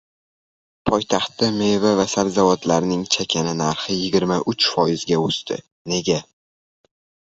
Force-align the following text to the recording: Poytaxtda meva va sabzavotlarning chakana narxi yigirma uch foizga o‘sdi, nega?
Poytaxtda 0.89 1.49
meva 1.57 1.91
va 1.99 2.07
sabzavotlarning 2.15 3.05
chakana 3.19 3.55
narxi 3.63 4.01
yigirma 4.01 4.41
uch 4.57 4.75
foizga 4.75 5.23
o‘sdi, 5.31 5.65
nega? 5.97 6.23